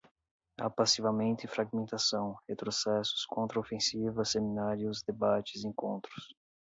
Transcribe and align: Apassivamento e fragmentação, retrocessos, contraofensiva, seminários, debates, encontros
Apassivamento 0.59 1.45
e 1.45 1.47
fragmentação, 1.47 2.35
retrocessos, 2.49 3.23
contraofensiva, 3.27 4.25
seminários, 4.25 5.03
debates, 5.03 5.63
encontros 5.63 6.33